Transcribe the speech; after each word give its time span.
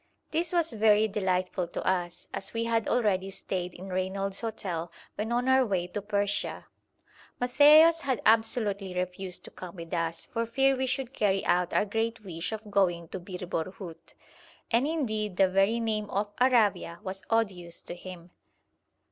This 0.31 0.51
was 0.51 0.73
very 0.73 1.07
delightful 1.07 1.67
to 1.67 1.85
us, 1.87 2.27
as 2.33 2.55
we 2.55 2.63
had 2.63 2.87
already 2.87 3.29
stayed 3.29 3.75
in 3.75 3.89
Reynolds's 3.93 4.41
Hotel 4.41 4.91
when 5.13 5.31
on 5.31 5.47
our 5.47 5.63
way 5.63 5.85
to 5.85 6.01
Persia. 6.01 6.65
Matthaios 7.39 8.01
had 8.01 8.19
absolutely 8.25 8.95
refused 8.95 9.45
to 9.45 9.51
come 9.51 9.75
with 9.75 9.93
us 9.93 10.25
for 10.25 10.47
fear 10.47 10.75
we 10.75 10.87
should 10.87 11.13
carry 11.13 11.45
out 11.45 11.71
our 11.71 11.85
great 11.85 12.23
wish 12.23 12.51
of 12.51 12.71
going 12.71 13.09
to 13.09 13.19
Bir 13.19 13.45
Borhut, 13.45 14.15
and 14.71 14.87
indeed 14.87 15.37
the 15.37 15.47
very 15.47 15.79
name 15.79 16.09
of 16.09 16.35
'Aravia' 16.37 16.99
was 17.03 17.23
odious 17.29 17.83
to 17.83 17.93
him. 17.93 18.31